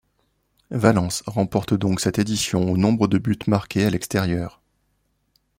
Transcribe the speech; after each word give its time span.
Valence 0.71 1.21
remporte 1.27 1.75
donc 1.75 1.99
cette 1.99 2.17
édition 2.17 2.71
au 2.71 2.75
nombre 2.75 3.07
de 3.07 3.19
buts 3.19 3.37
marqués 3.45 3.85
à 3.85 3.89
l'extérieur. 3.91 4.59